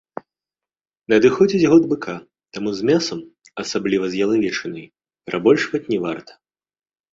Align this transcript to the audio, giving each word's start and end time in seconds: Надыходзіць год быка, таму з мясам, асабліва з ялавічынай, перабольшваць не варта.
Надыходзіць 1.11 1.69
год 1.73 1.83
быка, 1.91 2.15
таму 2.57 2.69
з 2.79 2.89
мясам, 2.91 3.19
асабліва 3.65 4.05
з 4.15 4.25
ялавічынай, 4.27 4.85
перабольшваць 5.29 5.85
не 5.95 6.03
варта. 6.11 6.31